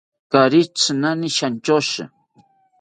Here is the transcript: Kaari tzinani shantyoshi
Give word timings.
Kaari 0.31 0.61
tzinani 0.69 1.29
shantyoshi 1.37 2.03